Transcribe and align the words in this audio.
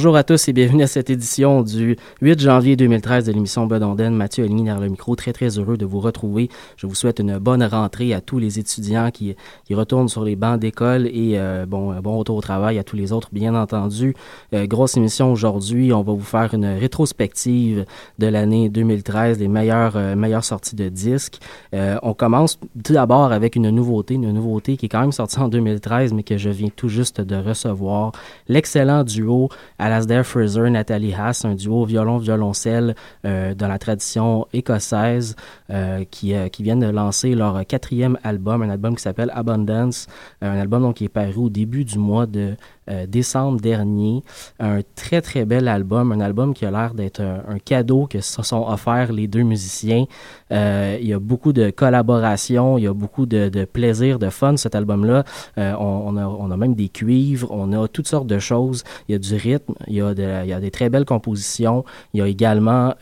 Bonjour 0.00 0.16
à 0.16 0.24
tous 0.24 0.48
et 0.48 0.54
bienvenue 0.54 0.82
à 0.82 0.86
cette 0.86 1.10
édition 1.10 1.60
du 1.60 1.94
8 2.22 2.40
janvier 2.40 2.74
2013 2.74 3.26
de 3.26 3.32
l'émission 3.32 3.66
Bedonden. 3.66 4.14
Mathieu 4.14 4.44
Aligny 4.44 4.62
derrière 4.62 4.80
le 4.80 4.88
micro, 4.88 5.14
très 5.14 5.34
très 5.34 5.58
heureux 5.58 5.76
de 5.76 5.84
vous 5.84 6.00
retrouver. 6.00 6.48
Je 6.78 6.86
vous 6.86 6.94
souhaite 6.94 7.18
une 7.18 7.36
bonne 7.36 7.62
rentrée 7.62 8.14
à 8.14 8.22
tous 8.22 8.38
les 8.38 8.58
étudiants 8.58 9.10
qui, 9.10 9.36
qui 9.66 9.74
retournent 9.74 10.08
sur 10.08 10.24
les 10.24 10.36
bancs 10.36 10.58
d'école 10.58 11.06
et 11.06 11.34
euh, 11.34 11.66
bon, 11.66 11.88
retour 12.16 12.36
au 12.36 12.40
travail 12.40 12.78
à 12.78 12.82
tous 12.82 12.96
les 12.96 13.12
autres, 13.12 13.28
bien 13.30 13.54
entendu. 13.54 14.16
Euh, 14.54 14.66
grosse 14.66 14.96
émission 14.96 15.30
aujourd'hui, 15.30 15.92
on 15.92 16.00
va 16.00 16.14
vous 16.14 16.20
faire 16.20 16.54
une 16.54 16.64
rétrospective 16.64 17.84
de 18.18 18.26
l'année 18.26 18.70
2013, 18.70 19.38
les 19.38 19.48
meilleures, 19.48 19.98
euh, 19.98 20.16
meilleures 20.16 20.44
sorties 20.44 20.76
de 20.76 20.88
disques. 20.88 21.40
on 21.74 22.14
commence 22.14 22.58
tout 22.82 22.94
d'abord 22.94 23.32
avec 23.32 23.54
une 23.54 23.68
nouveauté, 23.68 24.14
une 24.14 24.32
nouveauté 24.32 24.78
qui 24.78 24.86
est 24.86 24.88
quand 24.88 25.02
même 25.02 25.12
sortie 25.12 25.40
en 25.40 25.48
2013 25.48 26.14
mais 26.14 26.22
que 26.22 26.38
je 26.38 26.48
viens 26.48 26.70
tout 26.74 26.88
juste 26.88 27.20
de 27.20 27.36
recevoir. 27.36 28.12
L'excellent 28.48 29.04
duo 29.04 29.50
Alasdair 29.90 30.24
Fraser, 30.24 30.70
Nathalie 30.70 31.12
Haas, 31.12 31.44
un 31.44 31.56
duo 31.56 31.84
violon-violoncelle 31.84 32.94
euh, 33.26 33.54
dans 33.56 33.66
la 33.66 33.78
tradition 33.78 34.46
écossaise 34.52 35.34
euh, 35.68 36.04
qui, 36.08 36.32
euh, 36.32 36.46
qui 36.48 36.62
viennent 36.62 36.78
de 36.78 36.86
lancer 36.86 37.34
leur 37.34 37.66
quatrième 37.66 38.16
album, 38.22 38.62
un 38.62 38.70
album 38.70 38.94
qui 38.94 39.02
s'appelle 39.02 39.32
Abundance, 39.34 40.06
un 40.42 40.58
album 40.60 40.94
qui 40.94 41.06
est 41.06 41.08
paru 41.08 41.38
au 41.38 41.50
début 41.50 41.84
du 41.84 41.98
mois 41.98 42.26
de 42.26 42.54
euh, 42.90 43.06
décembre 43.06 43.60
dernier. 43.60 44.22
Un 44.58 44.80
très, 44.96 45.20
très 45.20 45.44
bel 45.44 45.68
album, 45.68 46.12
un 46.12 46.20
album 46.20 46.54
qui 46.54 46.66
a 46.66 46.70
l'air 46.70 46.94
d'être 46.94 47.20
un, 47.20 47.58
cadeau 47.64 48.06
que 48.06 48.20
se 48.20 48.42
sont 48.42 48.66
offerts 48.66 49.12
les 49.12 49.28
deux 49.28 49.42
musiciens. 49.42 50.06
Euh, 50.50 50.98
il 51.00 51.06
y 51.06 51.12
a 51.12 51.18
beaucoup 51.18 51.52
de 51.52 51.70
collaboration, 51.70 52.78
il 52.78 52.84
y 52.84 52.86
a 52.86 52.92
beaucoup 52.92 53.26
de, 53.26 53.64
plaisir, 53.64 54.18
de 54.18 54.28
fun, 54.28 54.56
cet 54.56 54.74
album-là. 54.74 55.24
Euh, 55.58 55.74
on, 55.78 56.16
a, 56.16 56.26
on, 56.26 56.50
a, 56.50 56.56
même 56.56 56.74
des 56.74 56.88
cuivres, 56.88 57.48
on 57.50 57.72
a 57.72 57.86
toutes 57.86 58.08
sortes 58.08 58.26
de 58.26 58.38
choses. 58.38 58.82
Il 59.08 59.12
y 59.12 59.14
a 59.14 59.18
du 59.18 59.34
rythme, 59.34 59.74
il 59.86 59.94
y 59.94 60.00
a, 60.00 60.12
il 60.42 60.48
y 60.48 60.52
a 60.52 60.60
des 60.60 60.70
très 60.70 60.90
belles 60.90 61.04
compositions. 61.04 61.84
Il 62.12 62.20
y 62.20 62.22
a 62.22 62.26
également 62.26 62.94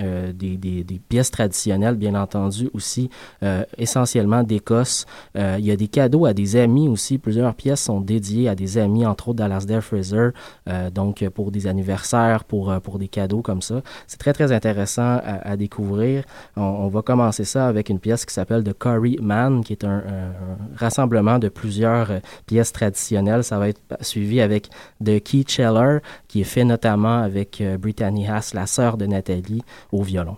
euh, 0.00 0.32
des, 0.32 0.56
des, 0.56 0.82
des, 0.82 0.98
pièces 0.98 1.30
traditionnelles, 1.30 1.94
bien 1.94 2.16
entendu, 2.16 2.68
aussi, 2.74 3.10
euh, 3.44 3.62
essentiellement 3.78 4.42
d'Écosse. 4.42 5.06
Euh, 5.36 5.54
il 5.58 5.64
y 5.64 5.70
a 5.70 5.76
des 5.76 5.86
cadeaux 5.86 6.26
à 6.26 6.34
des 6.34 6.56
amis 6.56 6.88
aussi. 6.88 7.16
Plusieurs 7.18 7.54
pièces 7.54 7.82
sont 7.82 8.00
dédiées 8.00 8.48
à 8.48 8.56
des 8.56 8.76
amis, 8.76 9.06
entre 9.06 9.28
autres 9.28 9.38
d'Alasdair 9.38 9.84
Fraser, 9.84 10.30
donc 10.92 11.24
pour 11.28 11.52
des 11.52 11.66
anniversaires, 11.68 12.42
pour, 12.44 12.74
pour 12.80 12.98
des 12.98 13.06
cadeaux 13.06 13.42
comme 13.42 13.62
ça. 13.62 13.82
C'est 14.08 14.18
très, 14.18 14.32
très 14.32 14.50
intéressant 14.50 15.02
à, 15.02 15.48
à 15.48 15.56
découvrir. 15.56 16.24
On, 16.56 16.62
on, 16.62 16.88
va 16.88 17.02
commencer 17.02 17.44
ça 17.44 17.68
avec 17.68 17.88
une 17.88 18.00
pièce 18.00 18.24
qui 18.24 18.34
s'appelle 18.34 18.64
The 18.64 18.76
Curry 18.76 19.18
Man, 19.22 19.62
qui 19.62 19.74
est 19.74 19.84
un, 19.84 19.98
un, 19.98 20.32
rassemblement 20.76 21.38
de 21.38 21.48
plusieurs 21.48 22.10
pièces 22.46 22.72
traditionnelles. 22.72 23.44
Ça 23.44 23.58
va 23.58 23.68
être 23.68 23.80
suivi 24.00 24.40
avec 24.40 24.70
The 25.04 25.22
Key 25.22 25.44
Cheller, 25.46 25.98
qui 26.26 26.40
est 26.40 26.44
fait 26.44 26.64
notamment 26.64 27.18
avec 27.18 27.62
Brittany 27.78 28.26
Haas, 28.26 28.52
la 28.54 28.66
sœur 28.66 28.96
de 28.96 29.06
Nathalie, 29.06 29.62
au 29.92 30.02
violon. 30.02 30.36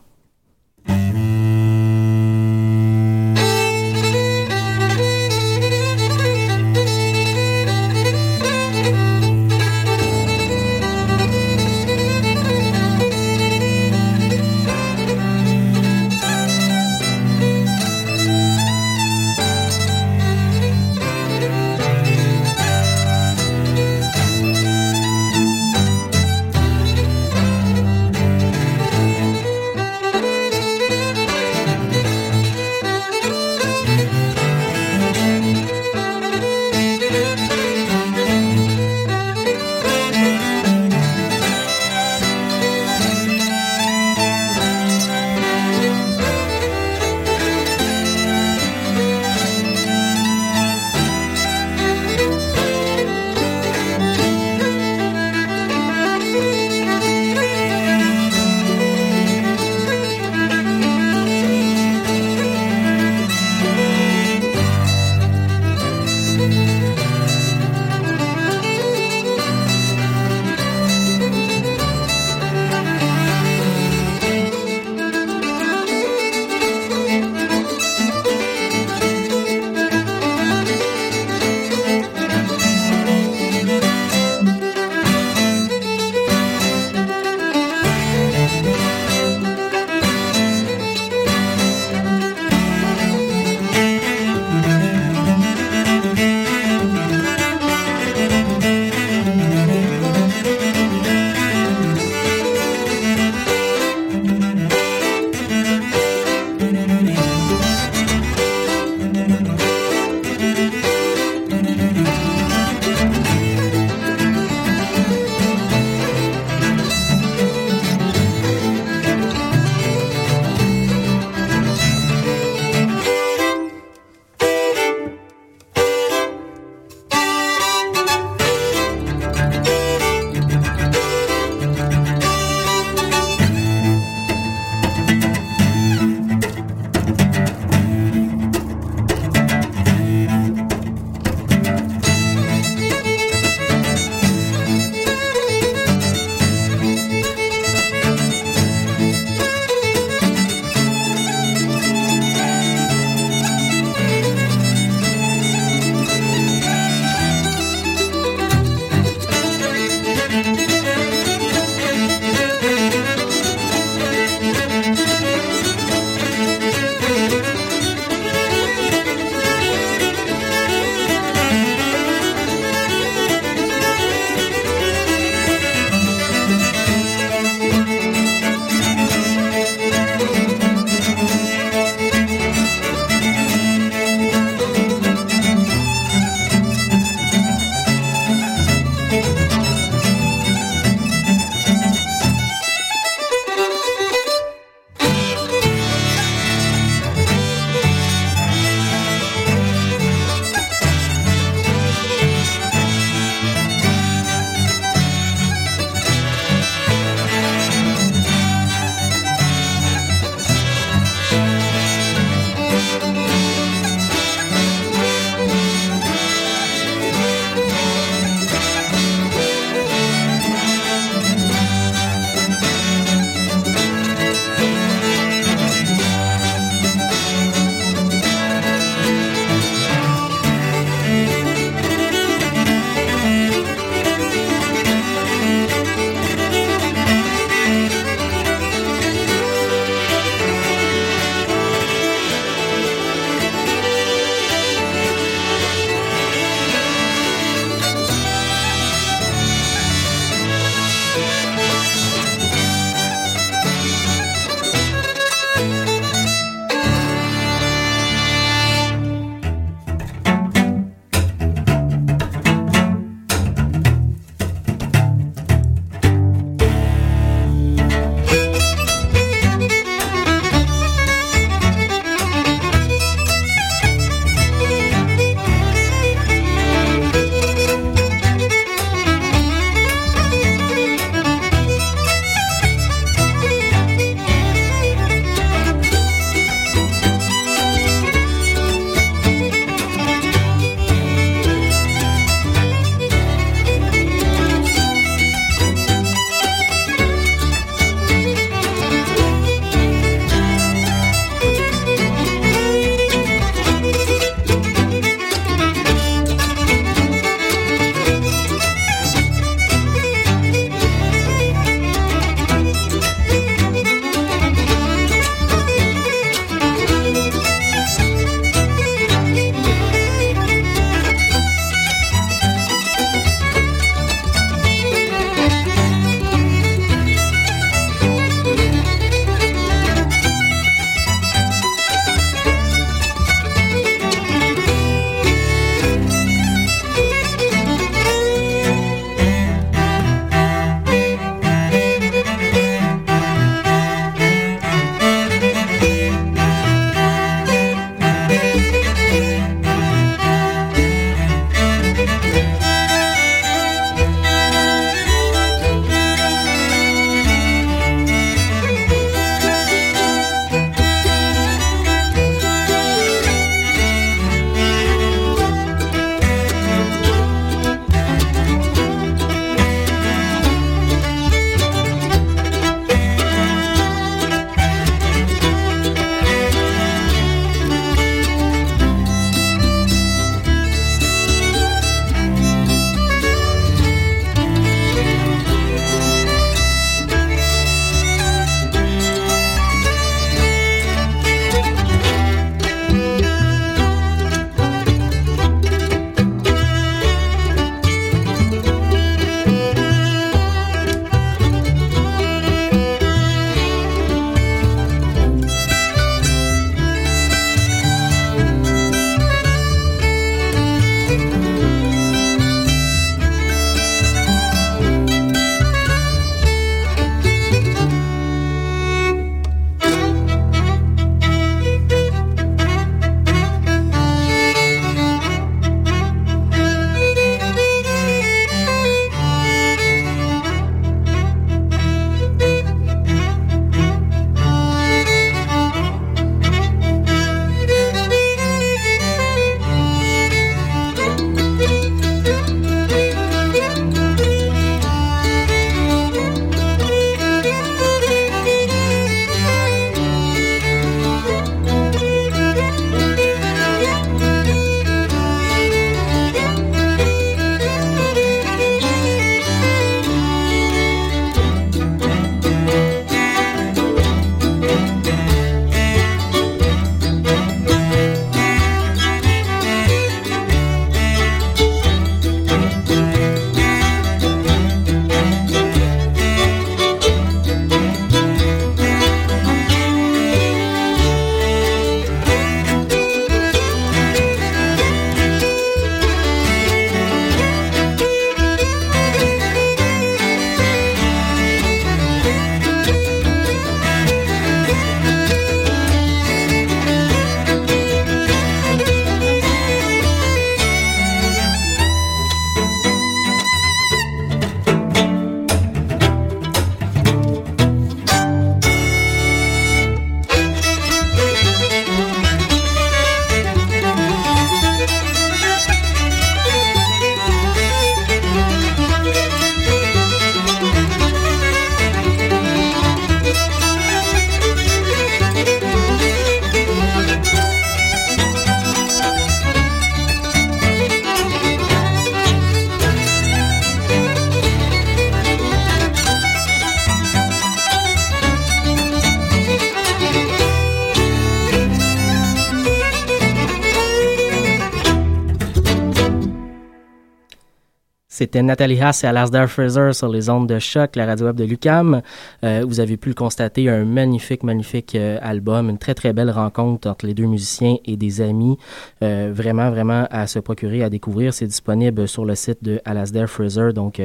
C'était 548.27 548.43
Nathalie 548.43 548.83
Haas 548.83 549.03
et 549.05 549.07
Alasdair 549.07 549.49
Fraser 549.49 549.93
sur 549.93 550.09
les 550.09 550.29
ondes 550.29 550.49
de 550.49 550.59
choc, 550.59 550.97
la 550.97 551.07
radio 551.07 551.27
web 551.27 551.37
de 551.37 551.45
Lucam. 551.45 552.03
Euh, 552.43 552.65
vous 552.67 552.81
avez 552.81 552.97
pu 552.97 553.11
le 553.11 553.15
constater, 553.15 553.69
un 553.69 553.85
magnifique, 553.85 554.43
magnifique 554.43 554.97
euh, 554.97 555.21
album, 555.23 555.71
une 555.71 555.79
très, 555.79 555.95
très 555.95 556.13
belle 556.13 556.33
rencontre 556.33 556.91
entre 556.91 557.07
les 557.07 557.15
deux 557.15 557.27
musiciens 557.27 557.77
et 557.85 557.97
des 557.97 558.21
amis. 558.21 558.59
Euh, 559.05 559.31
vraiment, 559.33 559.71
vraiment 559.71 560.09
à 560.11 560.27
se 560.27 560.41
procurer, 560.41 560.83
à 560.83 560.91
découvrir. 560.91 561.33
C'est 561.33 561.47
disponible 561.47 562.09
sur 562.09 562.25
le 562.25 562.35
site 562.35 562.65
de 562.65 562.81
Alasdair 562.85 563.31
Fraser, 563.31 563.73
donc 563.73 564.03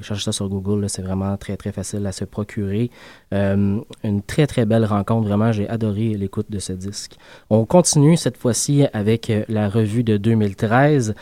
cherchez 0.00 0.22
ça 0.22 0.30
sur 0.30 0.48
Google, 0.48 0.88
c'est 0.88 1.02
vraiment 1.02 1.36
très, 1.36 1.56
très 1.56 1.72
facile 1.72 2.06
à 2.06 2.12
se 2.12 2.24
procurer. 2.24 2.92
une 3.32 4.22
très, 4.24 4.46
très 4.46 4.66
belle 4.66 4.84
rencontre, 4.84 5.26
vraiment, 5.26 5.50
j'ai 5.50 5.68
adoré 5.68 6.14
l'écoute 6.14 6.46
de 6.48 6.60
ce 6.60 6.72
disque. 6.74 7.16
On 7.50 7.64
continue 7.64 8.16
cette 8.16 8.36
fois-ci 8.36 8.84
avec 8.92 9.32
la 9.48 9.68
revue 9.68 10.04
de 10.04 10.16
2013. 10.16 11.16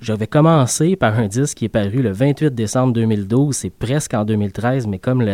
J'avais 0.00 0.28
commencé 0.28 0.94
par 0.94 1.18
un 1.18 1.26
disque 1.26 1.58
qui 1.58 1.64
est 1.64 1.68
paru 1.68 2.02
le 2.02 2.12
28 2.12 2.54
décembre 2.54 2.92
2012, 2.92 3.54
c'est 3.54 3.70
presque 3.70 4.14
en 4.14 4.24
2013, 4.24 4.86
mais 4.86 4.98
comme 4.98 5.26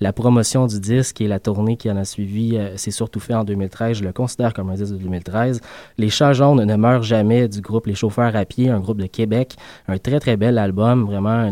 la 0.00 0.12
promotion 0.12 0.66
du 0.66 0.78
disque 0.78 1.20
et 1.20 1.26
la 1.26 1.40
tournée 1.40 1.76
qui 1.76 1.90
en 1.90 1.96
a 1.96 2.04
suivi 2.04 2.56
euh, 2.56 2.76
s'est 2.76 2.92
surtout 2.92 3.18
fait 3.18 3.34
en 3.34 3.42
2013, 3.42 3.98
je 3.98 4.04
le 4.04 4.12
considère 4.12 4.54
comme 4.54 4.70
un 4.70 4.74
disque 4.74 4.92
de 4.92 4.98
2013. 4.98 5.60
Les 5.98 6.08
Chats 6.08 6.34
jaunes 6.34 6.64
ne 6.64 6.76
meurent 6.76 7.02
jamais 7.02 7.48
du 7.48 7.60
groupe 7.60 7.86
Les 7.86 7.96
Chauffeurs 7.96 8.36
à 8.36 8.44
pied, 8.44 8.68
un 8.68 8.78
groupe 8.78 8.98
de 8.98 9.06
Québec. 9.06 9.56
Un 9.88 9.98
très 9.98 10.20
très 10.20 10.36
bel 10.36 10.56
album, 10.56 11.04
vraiment 11.04 11.50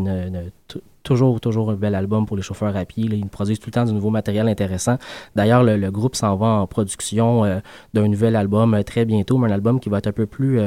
toujours, 1.02 1.40
toujours 1.40 1.70
un 1.70 1.74
bel 1.74 1.94
album 1.94 2.26
pour 2.26 2.36
les 2.36 2.42
chauffeurs 2.42 2.76
à 2.76 2.84
pied. 2.84 3.08
Ils 3.10 3.26
produisent 3.26 3.58
tout 3.58 3.68
le 3.68 3.72
temps 3.72 3.84
du 3.84 3.92
nouveau 3.92 4.10
matériel 4.10 4.48
intéressant. 4.48 4.96
D'ailleurs, 5.34 5.62
le, 5.62 5.90
groupe 5.90 6.14
s'en 6.14 6.36
va 6.36 6.46
en 6.46 6.66
production 6.66 7.44
euh, 7.44 7.58
d'un 7.94 8.08
nouvel 8.08 8.36
album 8.36 8.74
euh, 8.74 8.82
très 8.82 9.04
bientôt, 9.04 9.38
mais 9.38 9.48
un 9.48 9.54
album 9.54 9.80
qui 9.80 9.88
va 9.88 9.98
être 9.98 10.06
un 10.06 10.12
peu 10.12 10.26
plus 10.26 10.60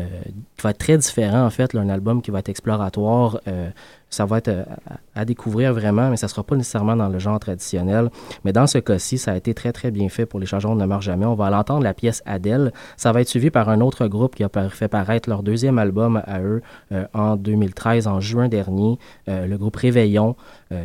qui 0.00 0.30
euh, 0.30 0.62
va 0.62 0.70
être 0.70 0.78
très 0.78 0.98
différent, 0.98 1.44
en 1.44 1.50
fait, 1.50 1.74
un 1.74 1.88
album 1.88 2.22
qui 2.22 2.30
va 2.30 2.40
être 2.40 2.48
exploratoire. 2.48 3.40
Euh, 3.48 3.70
ça 4.08 4.24
va 4.26 4.38
être 4.38 4.48
euh, 4.48 4.64
à, 5.14 5.24
découvrir 5.24 5.72
vraiment, 5.72 6.10
mais 6.10 6.16
ça 6.16 6.26
ne 6.26 6.30
sera 6.30 6.42
pas 6.42 6.56
nécessairement 6.56 6.96
dans 6.96 7.08
le 7.08 7.18
genre 7.18 7.38
traditionnel. 7.38 8.10
Mais 8.44 8.52
dans 8.52 8.66
ce 8.66 8.78
cas-ci, 8.78 9.18
ça 9.18 9.32
a 9.32 9.36
été 9.36 9.54
très, 9.54 9.72
très 9.72 9.90
bien 9.90 10.08
fait 10.08 10.26
pour 10.26 10.40
Les 10.40 10.46
Changeons 10.46 10.74
ne 10.74 10.84
meurent 10.84 11.00
jamais. 11.00 11.26
On 11.26 11.34
va 11.34 11.50
l'entendre, 11.50 11.84
la 11.84 11.94
pièce 11.94 12.22
Adèle. 12.26 12.72
Ça 12.96 13.12
va 13.12 13.20
être 13.20 13.28
suivi 13.28 13.50
par 13.50 13.68
un 13.68 13.80
autre 13.80 14.06
groupe 14.06 14.34
qui 14.34 14.44
a 14.44 14.50
fait 14.70 14.88
paraître 14.88 15.28
leur 15.28 15.42
deuxième 15.42 15.78
album 15.78 16.22
à 16.26 16.40
eux 16.40 16.62
en 17.14 17.36
2013, 17.36 18.06
en 18.06 18.20
juin 18.20 18.48
dernier, 18.48 18.98
le 19.26 19.56
groupe 19.56 19.76
Réveillon, 19.76 20.36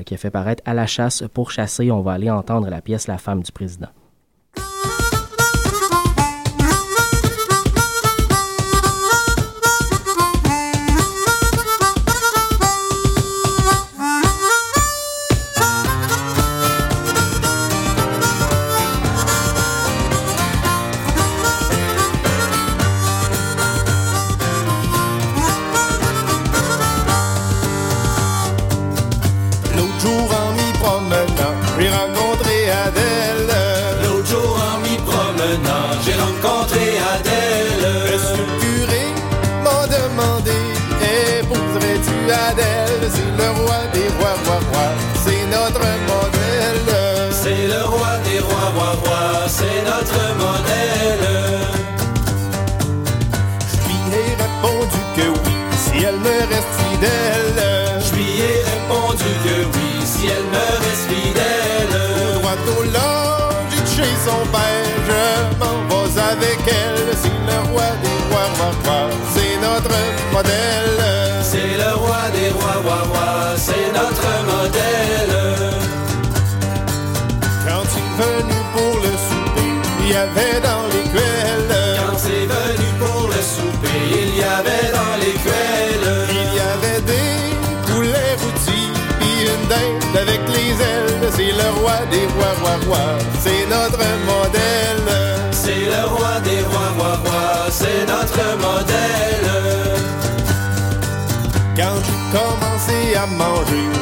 qui 0.05 0.13
a 0.13 0.17
fait 0.17 0.29
paraître 0.29 0.61
À 0.65 0.73
la 0.73 0.85
chasse 0.85 1.23
pour 1.33 1.51
chasser. 1.51 1.91
On 1.91 2.01
va 2.01 2.13
aller 2.13 2.29
entendre 2.29 2.69
la 2.69 2.81
pièce 2.81 3.07
La 3.07 3.17
femme 3.17 3.41
du 3.41 3.51
président. 3.51 3.89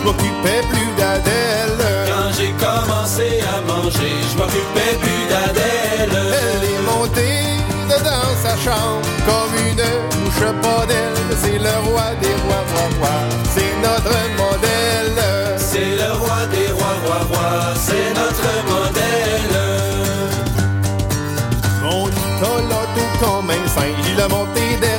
M'occupais 0.04 0.62
plus 0.70 0.90
d'Adèle. 0.98 1.82
Quand 2.08 2.32
j'ai 2.38 2.52
commencé 2.52 3.42
à 3.42 3.62
manger, 3.62 4.14
je 4.32 4.38
m'occupais 4.38 4.96
plus 5.02 5.24
d'Adèle. 5.32 6.18
Elle 6.42 6.64
est 6.74 6.84
montée 6.92 7.44
dans 7.88 8.34
sa 8.44 8.56
chambre 8.58 9.06
comme 9.26 9.54
une 9.68 9.86
mouche 10.24 10.46
pas 10.62 10.86
d'elle. 10.86 11.14
C'est 11.42 11.60
le 11.60 11.76
roi 11.88 12.08
des 12.22 12.36
rois, 12.44 12.64
roi, 12.72 12.86
roi. 13.00 13.18
C'est 13.54 13.76
notre 13.82 14.16
modèle. 14.42 15.22
C'est 15.58 15.96
le 16.02 16.12
roi 16.20 16.40
des 16.52 16.72
rois, 16.72 16.98
roi, 17.06 17.20
roi. 17.30 17.74
C'est 17.76 18.10
notre 18.20 18.50
modèle. 18.72 19.58
Mon 21.82 22.08
Nicolas 22.08 22.88
tout 22.96 23.26
comme 23.26 23.50
un 23.50 23.68
singe, 23.68 24.06
il 24.12 24.20
a 24.22 24.28
monté 24.28 24.78
derrière 24.82 24.93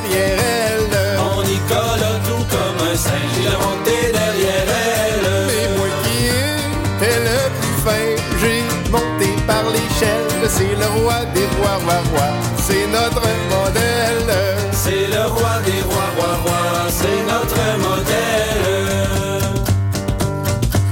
C'est 10.57 10.75
le 10.83 10.87
roi 11.01 11.25
des 11.33 11.47
rois, 11.57 11.77
roi, 11.83 11.99
roi, 12.11 12.29
c'est 12.65 12.87
notre 12.87 13.27
modèle. 13.53 14.31
C'est 14.71 15.07
le 15.13 15.23
roi 15.27 15.59
des 15.65 15.81
rois, 15.81 16.11
roi, 16.17 16.31
roi, 16.45 16.61
c'est 16.89 17.21
notre 17.33 17.61
modèle. 17.85 19.15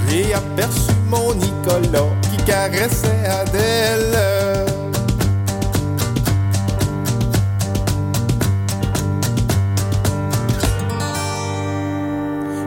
J'ai 0.09 0.33
aperçu 0.33 0.91
mon 1.07 1.33
Nicolas 1.35 2.11
qui 2.29 2.37
caressait 2.43 3.25
Adèle. 3.41 4.17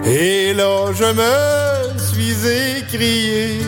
Et 0.07 0.55
là, 0.55 0.93
je 0.95 1.05
me 1.05 1.99
suis 1.99 2.37
écrié 2.79 3.61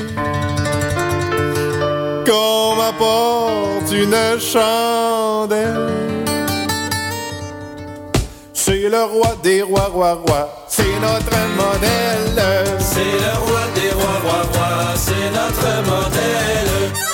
C'est 8.54 8.88
le 8.88 9.04
roi 9.04 9.36
des 9.42 9.62
rois, 9.62 9.90
roi, 9.92 10.14
roi, 10.14 10.66
c'est 10.68 10.98
notre 11.00 11.36
modèle. 11.56 12.42
C'est 12.78 13.00
le 13.00 13.32
roi 13.46 13.60
des 13.74 13.90
rois, 13.90 14.20
roi, 14.22 14.42
roi, 14.52 14.94
c'est 14.96 15.30
notre 15.30 15.90
modèle. 15.90 17.07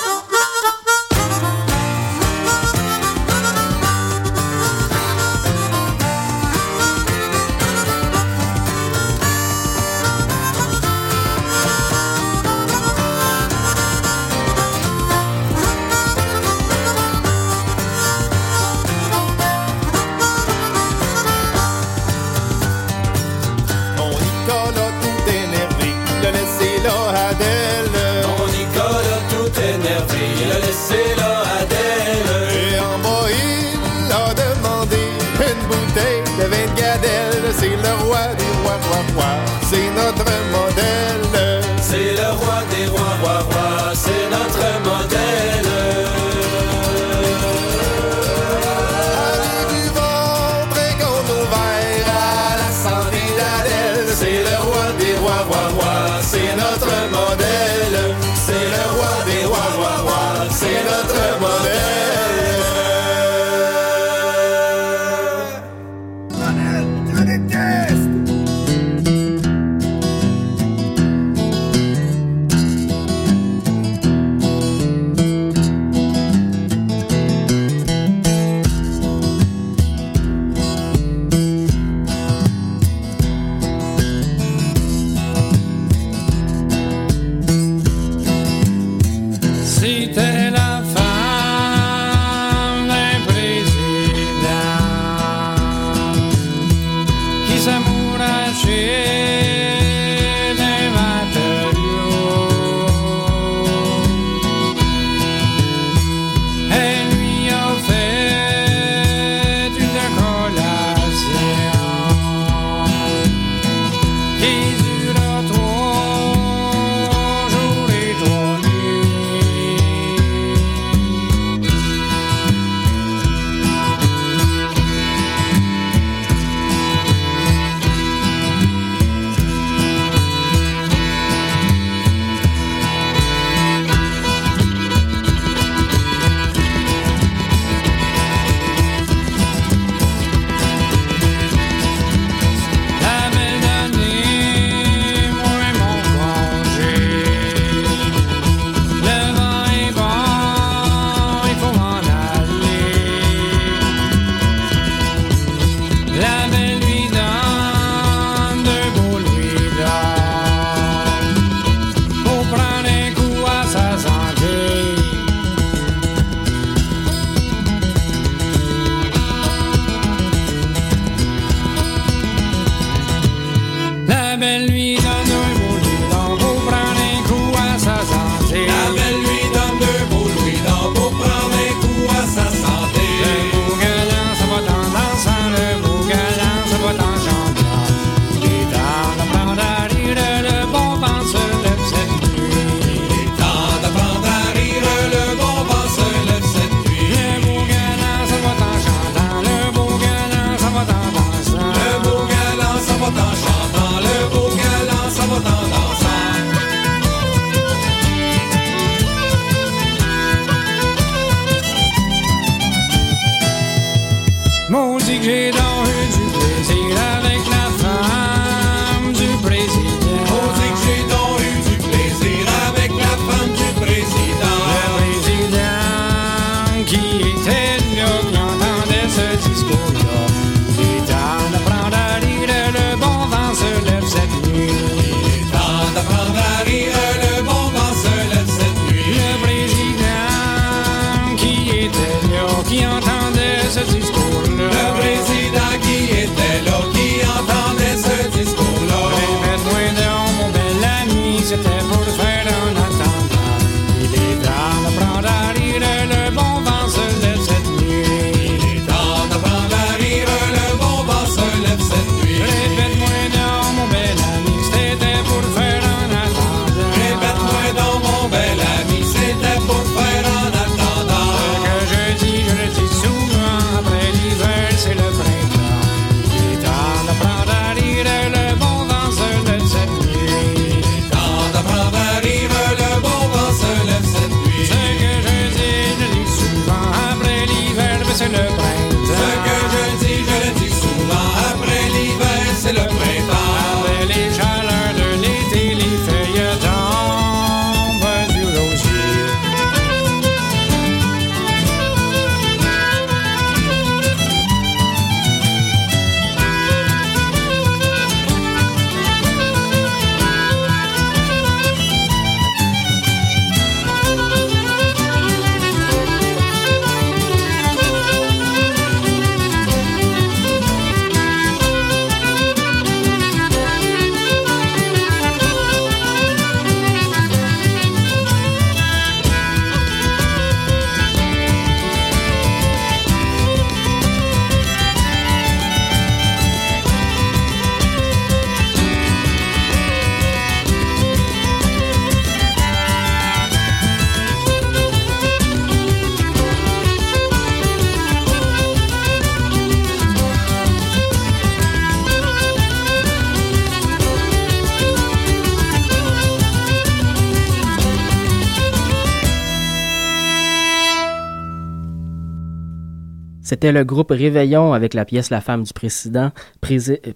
C'était 363.65 363.79
le 363.79 363.83
groupe 363.83 364.11
Réveillon 364.11 364.73
avec 364.73 364.93
la 364.93 365.05
pièce 365.05 365.31
La 365.31 365.41
femme 365.41 365.63
du 365.63 365.73
président, 365.73 366.29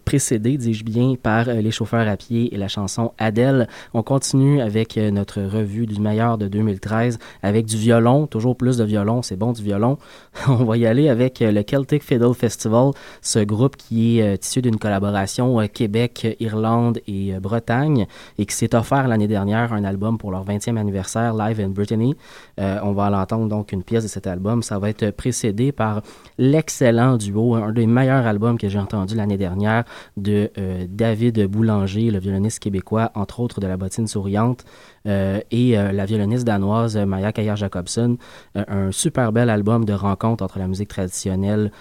précédée, 0.03 0.57
dis-je 0.57 0.83
bien, 0.83 1.13
par 1.13 1.47
euh, 1.47 1.61
les 1.61 1.69
chauffeurs 1.69 2.07
à 2.07 2.17
pied 2.17 2.51
et 2.55 2.57
la 2.57 2.67
chanson 2.67 3.11
Adèle. 3.19 3.67
On 3.93 4.01
continue 4.01 4.59
avec 4.59 4.97
euh, 4.97 5.11
notre 5.11 5.43
revue 5.43 5.85
du 5.85 6.01
meilleur 6.01 6.39
de 6.39 6.47
2013 6.47 7.19
avec 7.43 7.67
du 7.67 7.77
violon, 7.77 8.25
toujours 8.25 8.57
plus 8.57 8.77
de 8.77 8.83
violon, 8.83 9.21
c'est 9.21 9.35
bon 9.35 9.51
du 9.51 9.61
violon. 9.61 9.99
On 10.47 10.63
va 10.63 10.75
y 10.77 10.87
aller 10.87 11.07
avec 11.07 11.43
euh, 11.43 11.51
le 11.51 11.61
Celtic 11.61 12.01
Fiddle 12.01 12.33
Festival, 12.33 12.93
ce 13.21 13.37
groupe 13.37 13.75
qui 13.77 14.19
est 14.19 14.43
issu 14.43 14.63
d'une 14.63 14.77
collaboration 14.77 15.67
Québec, 15.67 16.35
Irlande 16.39 16.99
et 17.05 17.33
Bretagne 17.39 18.07
et 18.39 18.47
qui 18.47 18.55
s'est 18.55 18.73
offert 18.73 19.07
l'année 19.07 19.27
dernière 19.27 19.71
un 19.71 19.83
album 19.83 20.17
pour 20.17 20.31
leur 20.31 20.45
20e 20.45 20.77
anniversaire 20.77 21.35
Live 21.35 21.59
in 21.59 21.69
Brittany. 21.69 22.15
On 22.57 22.93
va 22.93 23.11
l'entendre 23.11 23.47
donc 23.47 23.71
une 23.71 23.83
pièce 23.83 24.03
de 24.03 24.09
cet 24.09 24.25
album. 24.25 24.63
Ça 24.63 24.79
va 24.79 24.89
être 24.89 25.11
précédé 25.11 25.71
par 25.71 26.01
l'excellent 26.39 27.17
duo, 27.17 27.53
un 27.53 27.71
des 27.71 27.85
meilleurs 27.85 28.25
albums 28.25 28.57
que 28.57 28.69
j'ai 28.69 28.79
entendu 28.79 29.13
l'année 29.13 29.37
dernière 29.37 29.83
de 30.17 30.49
euh, 30.57 30.87
David 30.89 31.45
Boulanger, 31.47 32.09
le 32.09 32.19
violoniste 32.19 32.59
québécois, 32.59 33.11
entre 33.13 33.41
autres 33.41 33.59
de 33.59 33.67
la 33.67 33.77
bottine 33.77 34.07
souriante, 34.07 34.65
euh, 35.05 35.41
et 35.51 35.77
euh, 35.77 35.91
la 35.91 36.05
violoniste 36.05 36.45
danoise 36.45 36.97
Maya 36.97 37.31
Kayer 37.31 37.55
Jacobson. 37.55 38.17
Euh, 38.55 38.63
un 38.67 38.91
super 38.91 39.31
bel 39.31 39.49
album 39.49 39.85
de 39.85 39.93
rencontre 39.93 40.43
entre 40.43 40.59
la 40.59 40.67
musique 40.67 40.89
traditionnelle 40.89 41.71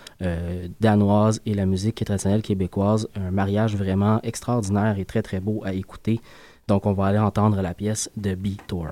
danoise 0.80 1.40
et 1.46 1.54
la 1.54 1.64
musique 1.64 2.04
traditionnelle 2.04 2.42
québécoise. 2.42 3.08
Un 3.14 3.30
mariage 3.30 3.76
vraiment 3.76 4.20
extraordinaire 4.22 4.98
et 4.98 5.04
très 5.04 5.22
très 5.22 5.38
beau 5.40 5.62
à 5.64 5.72
écouter. 5.72 6.20
Donc 6.66 6.86
on 6.86 6.92
va 6.92 7.06
aller 7.06 7.18
entendre 7.18 7.62
la 7.62 7.74
pièce 7.74 8.10
de 8.16 8.34
B-Tour. 8.34 8.88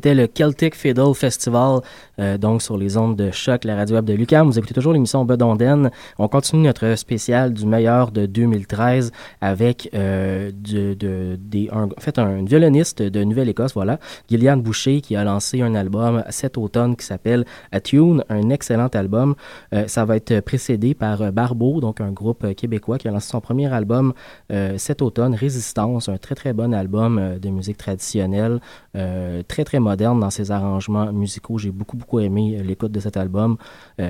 C'était 0.00 0.14
le 0.14 0.28
Celtic 0.28 0.74
Fiddle 0.74 1.14
Festival, 1.14 1.80
euh, 2.18 2.38
donc 2.38 2.62
sur 2.62 2.78
les 2.78 2.96
ondes 2.96 3.16
de 3.16 3.30
choc, 3.30 3.64
la 3.64 3.76
radio 3.76 3.96
web 3.96 4.06
de 4.06 4.14
Lucam. 4.14 4.46
Vous 4.46 4.58
écoutez 4.58 4.72
toujours 4.72 4.94
l'émission 4.94 5.26
Bedonden. 5.26 5.90
On 6.18 6.26
continue 6.26 6.62
notre 6.62 6.94
spécial 6.94 7.52
du 7.52 7.66
meilleur 7.66 8.10
de 8.10 8.24
2013 8.24 9.12
avec 9.42 9.90
euh, 9.92 10.52
de, 10.54 10.94
de, 10.94 11.36
des, 11.38 11.68
un, 11.70 11.90
fait, 11.98 12.18
un 12.18 12.42
violoniste 12.44 13.02
de 13.02 13.22
Nouvelle-Écosse, 13.22 13.74
voilà, 13.74 13.98
Gillian 14.30 14.56
Boucher, 14.56 15.02
qui 15.02 15.16
a 15.16 15.24
lancé 15.24 15.60
un 15.60 15.74
album 15.74 16.24
cet 16.30 16.56
automne 16.56 16.96
qui 16.96 17.04
s'appelle 17.04 17.44
A 17.70 17.80
Tune, 17.82 18.24
un 18.30 18.48
excellent 18.48 18.88
album. 18.88 19.34
Euh, 19.74 19.86
ça 19.86 20.06
va 20.06 20.16
être 20.16 20.40
précédé 20.40 20.94
par 20.94 21.30
Barbeau, 21.30 21.82
donc 21.82 22.00
un 22.00 22.10
groupe 22.10 22.54
québécois 22.54 22.96
qui 22.96 23.06
a 23.06 23.10
lancé 23.10 23.28
son 23.28 23.42
premier 23.42 23.70
album 23.70 24.14
euh, 24.50 24.78
cet 24.78 25.02
automne, 25.02 25.34
Résistance, 25.34 26.08
un 26.08 26.16
très 26.16 26.34
très 26.34 26.54
bon 26.54 26.72
album 26.72 27.38
de 27.38 27.50
musique 27.50 27.76
traditionnelle, 27.76 28.60
euh, 28.96 29.42
très 29.46 29.64
très 29.64 29.80
moderne 29.80 30.20
dans 30.20 30.30
ses 30.30 30.50
arrangements 30.50 31.12
musicaux. 31.12 31.58
J'ai 31.58 31.70
beaucoup 31.70 31.96
beaucoup 31.96 32.20
aimé 32.20 32.62
l'écoute 32.62 32.92
de 32.92 33.00
cet 33.00 33.16
album 33.16 33.56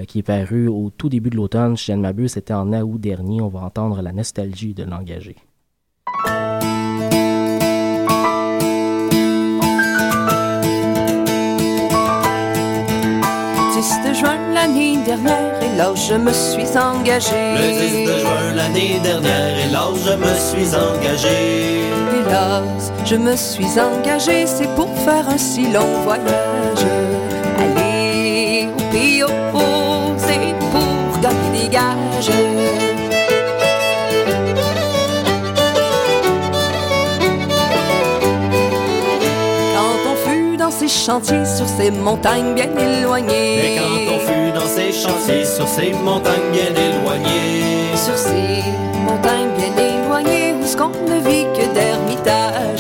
qui 0.07 0.21
est 0.21 0.23
paru 0.23 0.69
au 0.69 0.91
tout 0.91 1.09
début 1.09 1.31
de 1.31 1.37
l'automne 1.37 1.77
chez 1.77 1.93
Anne 1.93 2.01
Mabuse. 2.01 2.33
C'était 2.33 2.55
en 2.55 2.73
août 2.73 3.01
dernier. 3.01 3.41
On 3.41 3.49
va 3.49 3.61
entendre 3.61 4.01
la 4.03 4.13
nostalgie 4.13 4.75
de 4.75 4.85
l'engagé. 4.85 5.37
L'année 14.61 14.99
dernière 14.99 15.63
et 15.63 15.77
là 15.77 15.93
je 15.95 16.15
me 16.15 16.33
suis 16.33 16.77
engagé. 16.77 17.55
Le 17.57 18.05
10 18.05 18.13
de 18.13 18.19
juin 18.19 18.55
l'année 18.55 19.01
dernière 19.03 19.59
et 19.59 19.71
là 19.71 19.85
je 20.05 20.13
me 20.13 20.35
suis 20.49 20.75
engagé. 20.75 21.85
Hélas, 22.19 22.93
je 23.07 23.17
me 23.17 23.37
suis 23.37 23.81
engagé, 23.81 24.47
c'est 24.47 24.69
pour 24.75 24.91
faire 24.99 25.29
un 25.29 25.39
si 25.39 25.73
long 25.73 26.03
voyage. 26.05 26.85
Aller 27.59 28.69
au 28.77 28.93
pays 28.93 29.25
c'est 30.19 30.55
pour 30.73 31.21
gagner 31.23 31.63
des 31.63 31.69
gages. 31.69 32.60
Chantiers, 40.91 41.47
sur 41.47 41.67
ces 41.69 41.91
montagnes 41.91 42.55
bien 42.55 42.71
éloignées. 42.77 43.75
Et 43.75 43.79
quand 43.79 44.15
on 44.15 44.19
fut 44.19 44.53
dans 44.53 44.67
ces 44.67 44.93
chantiers, 44.93 45.45
sur 45.45 45.69
ces 45.69 45.93
montagnes 45.93 46.51
bien 46.53 46.71
éloignées. 46.71 47.95
Sur 47.95 48.17
ces 48.17 48.65
montagnes 49.07 49.51
bien 49.57 49.73
éloignées, 49.77 50.55
où 50.61 50.67
ce 50.67 50.77
qu'on 50.77 50.89
ne 50.89 51.21
vit 51.21 51.47
que 51.55 51.73
d'ermitage? 51.73 52.80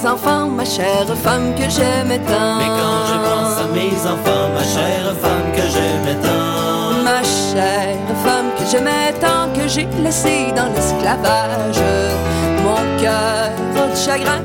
Mes 0.00 0.06
enfants, 0.06 0.48
ma 0.48 0.64
chère 0.64 1.06
femme 1.16 1.54
que 1.54 1.68
j'aimais 1.68 2.18
tant. 2.18 2.56
Mais 2.58 2.66
quand 2.66 3.06
je 3.10 3.18
pense 3.26 3.58
à 3.58 3.66
mes 3.74 3.96
enfants, 4.06 4.48
ma 4.54 4.62
chère 4.62 5.14
femme 5.22 5.52
que 5.54 5.62
j'aimais 5.62 6.18
tant. 6.22 7.02
Ma 7.02 7.22
chère 7.22 8.16
femme 8.24 8.50
que 8.56 8.64
j'aimais 8.70 9.12
tant, 9.20 9.52
que 9.54 9.66
j'ai 9.66 9.88
laissée 10.02 10.52
dans 10.54 10.68
l'esclavage. 10.74 11.82
Mon 12.64 13.00
cœur 13.00 13.50
de 13.74 13.96
chagrin, 13.96 14.42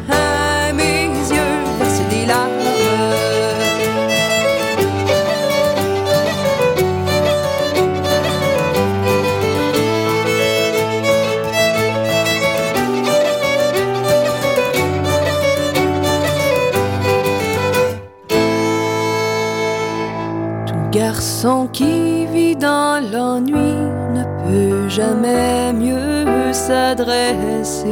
garçon 20.93 21.67
qui 21.73 22.25
vit 22.27 22.55
dans 22.55 23.03
l'ennui 23.11 23.73
ne 24.13 24.23
peut 24.43 24.89
jamais 24.89 25.73
mieux 25.73 26.53
s'adresser. 26.53 27.89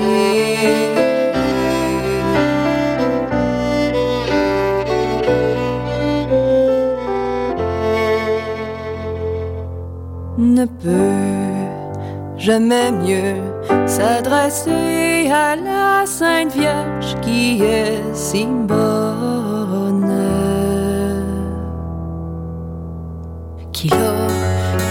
Ne 10.37 10.65
peut 10.65 12.37
jamais 12.37 12.91
mieux 12.91 13.35
s'adresser 13.87 15.31
à 15.31 15.55
la 15.55 16.05
Sainte 16.05 16.53
Vierge 16.53 17.15
qui 17.21 17.63
est 17.63 18.01
si 18.13 18.45
Qui 23.81 23.87
a 23.87 23.95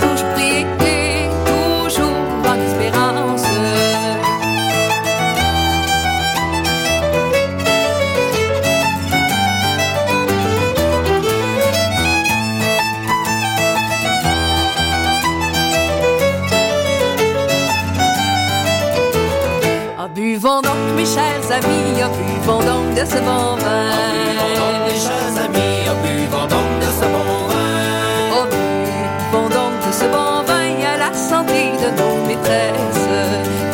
toujours 0.01 0.29
prié, 0.35 0.67
toujours 1.47 2.11
en 2.45 2.59
espérance. 2.61 3.45
Ah, 19.97 20.09
buvons 20.13 20.63
donc, 20.63 20.73
mes 20.97 21.07
chers 21.07 21.23
amis, 21.53 22.03
ah, 22.03 22.09
buvons 22.09 22.59
donc 22.59 22.95
de 22.95 23.05
ce 23.09 23.19
bon 23.21 23.55
vin. 23.55 23.93
Buvons 24.25 24.55
donc, 24.59 24.93
mes 24.93 24.99
chers 24.99 25.40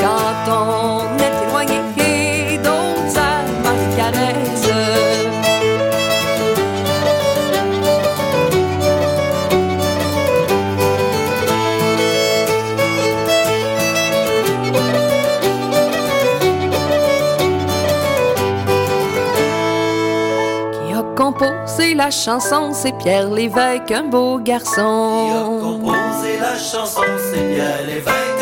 Quand 0.00 0.52
on 0.52 1.18
est 1.18 1.36
éloigné 1.44 1.78
et 2.54 2.58
d'autres 2.58 3.18
amants 3.18 3.78
les 3.80 3.96
caressent. 3.96 4.70
Qui 20.72 20.92
a 20.92 21.02
composé 21.16 21.94
la 21.94 22.10
chanson, 22.10 22.72
c'est 22.72 22.96
Pierre 22.98 23.28
Lévesque, 23.30 23.90
un 23.90 24.04
beau 24.04 24.38
Qui 24.38 24.42
a 24.42 24.44
garçon. 24.44 25.58
composé 25.60 26.38
la 26.40 26.56
chanson, 26.58 27.02
c'est 27.30 27.54
Pierre 27.54 27.82
Lévesque, 27.86 28.35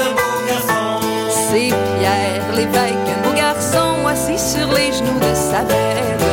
Lévesque, 2.65 2.95
un 3.19 3.29
beau 3.29 3.37
garçon, 3.37 4.07
assis 4.07 4.39
sur 4.39 4.73
les 4.73 4.91
genoux 4.93 5.19
de 5.21 5.35
sa 5.35 5.63
belle, 5.65 6.24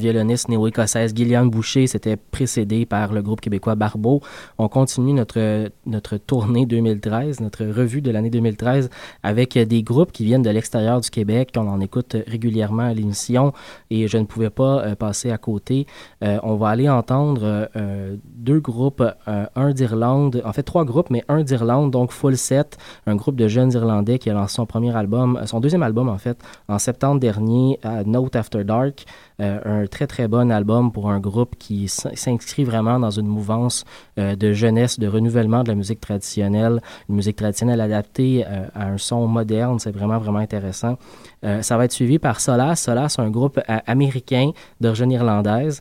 violoniste 0.00 0.48
néo-écossaise 0.48 1.14
Gillian 1.14 1.46
Boucher, 1.46 1.86
c'était 1.86 2.16
précédé 2.16 2.86
par 2.86 3.12
le 3.12 3.22
groupe 3.22 3.40
québécois 3.40 3.74
Barbeau. 3.74 4.20
On 4.58 4.68
continue 4.68 5.12
notre, 5.12 5.70
notre 5.86 6.16
tournée 6.16 6.66
2013, 6.66 7.40
notre 7.40 7.64
revue 7.64 8.00
de 8.00 8.10
l'année 8.10 8.30
2013 8.30 8.90
avec 9.22 9.56
des 9.56 9.82
groupes 9.82 10.12
qui 10.12 10.24
viennent 10.24 10.42
de 10.42 10.50
l'extérieur 10.50 11.00
du 11.00 11.10
Québec, 11.10 11.50
qu'on 11.54 11.68
en 11.68 11.80
écoute 11.80 12.16
régulièrement 12.26 12.84
à 12.84 12.94
l'émission 12.94 13.52
et 13.90 14.08
je 14.08 14.18
ne 14.18 14.24
pouvais 14.24 14.50
pas 14.50 14.80
euh, 14.80 14.94
passer 14.94 15.30
à 15.30 15.38
côté. 15.38 15.86
Euh, 16.24 16.38
on 16.42 16.56
va 16.56 16.68
aller 16.68 16.88
entendre 16.88 17.68
euh, 17.76 18.16
deux 18.24 18.60
groupes, 18.60 19.02
un 19.26 19.70
d'Irlande, 19.72 20.42
en 20.44 20.52
fait 20.52 20.62
trois 20.62 20.84
groupes, 20.84 21.10
mais 21.10 21.24
un 21.28 21.42
d'Irlande, 21.42 21.90
donc 21.90 22.12
Full 22.12 22.36
Set, 22.36 22.78
un 23.06 23.16
groupe 23.16 23.36
de 23.36 23.48
jeunes 23.48 23.72
Irlandais 23.72 24.18
qui 24.18 24.30
a 24.30 24.34
lancé 24.34 24.54
son 24.54 24.66
premier 24.66 24.94
album, 24.96 25.40
son 25.44 25.60
deuxième 25.60 25.82
album 25.82 26.08
en 26.08 26.18
fait, 26.18 26.38
en 26.68 26.78
septembre 26.78 27.20
dernier, 27.20 27.78
Note 28.06 28.36
After 28.36 28.64
Dark. 28.64 29.04
Euh, 29.40 29.58
un 29.64 29.86
très 29.86 30.06
très 30.06 30.28
bon 30.28 30.50
album 30.50 30.92
pour 30.92 31.10
un 31.10 31.18
groupe 31.18 31.56
qui 31.58 31.88
s'inscrit 31.88 32.64
vraiment 32.64 32.98
dans 33.00 33.10
une 33.10 33.26
mouvance 33.26 33.84
euh, 34.18 34.36
de 34.36 34.52
jeunesse, 34.52 34.98
de 34.98 35.06
renouvellement 35.06 35.62
de 35.62 35.68
la 35.68 35.74
musique 35.74 36.00
traditionnelle, 36.00 36.82
une 37.08 37.16
musique 37.16 37.36
traditionnelle 37.36 37.80
adaptée 37.80 38.44
euh, 38.46 38.66
à 38.74 38.88
un 38.88 38.98
son 38.98 39.26
moderne. 39.26 39.78
C'est 39.78 39.92
vraiment 39.92 40.18
vraiment 40.18 40.40
intéressant. 40.40 40.98
ça 41.42 41.76
va 41.76 41.86
être 41.86 41.92
suivi 41.92 42.18
par 42.18 42.40
Solas. 42.40 42.76
Solas, 42.76 43.16
un 43.18 43.30
groupe 43.30 43.60
américain 43.86 44.50
d'origine 44.80 45.10
irlandaise. 45.10 45.80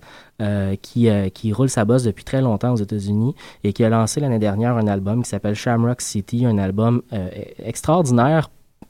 qui, 0.82 1.10
qui 1.34 1.52
roule 1.52 1.70
sa 1.70 1.84
bosse 1.84 2.04
depuis 2.04 2.24
très 2.24 2.42
longtemps 2.42 2.72
aux 2.72 2.82
États-Unis 2.88 3.36
et 3.66 3.74
qui 3.74 3.84
a 3.84 3.90
lancé 3.90 4.22
l'année 4.22 4.40
dernière 4.40 4.78
un 4.78 4.88
album 4.88 5.22
qui 5.22 5.30
s'appelle 5.30 5.56
Shamrock 5.56 6.00
City, 6.00 6.46
un 6.46 6.58
album 6.58 7.02
extraordinaire 7.62 8.50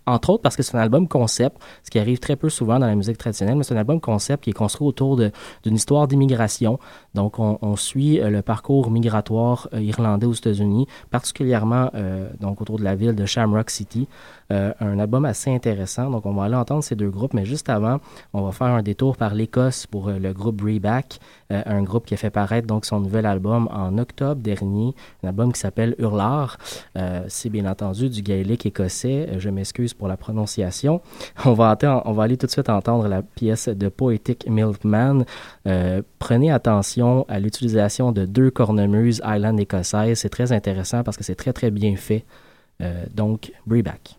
entre 0.10 0.32
autres 0.32 0.44
parce 0.44 0.56
que 0.56 0.64
c'est 0.64 0.76
un 0.76 0.82
album 0.82 1.08
concept, 1.08 1.58
ce 1.84 1.90
qui 1.90 2.00
arrive 2.00 2.20
très 2.20 2.36
peu 2.36 2.50
souvent 2.50 2.80
dans 2.80 2.88
la 2.88 2.96
musique 2.96 3.18
traditionnelle, 3.18 3.56
mais 3.56 3.64
c'est 3.64 3.74
un 3.74 3.78
album 3.78 4.00
concept 4.00 4.44
qui 4.44 4.50
est 4.52 4.54
construit 4.54 4.88
autour 4.88 5.18
d'une 5.18 5.76
histoire 5.76 6.08
d'immigration. 6.08 6.80
Donc, 7.16 7.40
on, 7.40 7.76
suit 7.76 8.20
euh, 8.20 8.30
le 8.30 8.42
parcours 8.42 8.92
migratoire 8.92 9.70
euh, 9.74 9.82
irlandais 9.82 10.26
aux 10.26 10.34
États-Unis, 10.34 10.88
particulièrement 11.12 11.90
euh, 11.96 12.30
donc 12.40 12.62
autour 12.62 12.78
de 12.78 12.84
la 12.84 12.96
ville 12.96 13.16
de 13.16 13.26
Shamrock 13.26 13.70
City. 13.70 14.08
Un 14.50 15.00
album 15.00 15.26
assez 15.26 15.54
intéressant. 15.54 16.10
Donc, 16.10 16.26
on 16.26 16.34
va 16.34 16.46
aller 16.46 16.56
entendre 16.56 16.84
ces 16.84 16.96
deux 16.96 17.10
groupes, 17.10 17.34
mais 17.34 17.46
juste 17.46 17.70
avant, 17.70 18.00
on 18.34 18.42
va 18.42 18.52
faire 18.52 18.68
un 18.68 18.82
détour 18.82 19.16
par 19.16 19.36
l'Écosse 19.36 19.86
pour 19.86 20.10
le 20.10 20.34
groupe 20.34 20.62
Reback, 20.62 21.20
un 21.50 21.84
groupe 21.84 22.06
qui 22.06 22.14
a 22.14 22.18
fait 22.18 22.30
paraître 22.30 22.68
donc 22.68 22.86
son 22.86 23.00
nouvel 23.00 23.26
album 23.26 23.70
en 23.72 23.98
octobre 23.98 24.42
dernier, 24.42 24.96
un 25.24 25.30
album 25.30 25.54
qui 25.54 25.60
s'appelle 25.60 25.96
Hurlar. 26.00 26.58
c'est 27.28 27.50
bien 27.50 27.66
entendu 27.66 28.10
du 28.10 28.22
gaélique 28.22 28.66
écossais. 28.66 29.30
je 29.38 29.50
m'excuse 29.50 29.94
pour 29.94 30.08
la 30.08 30.18
prononciation. 30.18 31.02
On 31.46 31.54
va, 31.54 31.78
on 32.06 32.14
va 32.14 32.24
aller 32.24 32.38
tout 32.38 32.46
de 32.46 32.52
suite 32.52 32.70
entendre 32.70 33.08
la 33.08 33.22
pièce 33.22 33.70
de 33.70 33.90
Poetic 33.90 34.48
Milkman. 34.50 35.26
Euh, 35.68 36.02
prenez 36.20 36.52
attention 36.52 37.26
à 37.28 37.40
l'utilisation 37.40 38.12
de 38.12 38.26
deux 38.26 38.52
cornemuses 38.52 39.22
Highland 39.24 39.58
écossaises. 39.58 40.20
C'est 40.20 40.30
très 40.30 40.52
intéressant 40.52 41.04
parce 41.04 41.18
que 41.18 41.24
c'est 41.24 41.36
très, 41.36 41.54
très 41.54 41.72
bien 41.72 41.96
fait. 41.96 42.26
Euh, 42.82 43.06
donc, 43.14 43.52
Breback. 43.66 44.19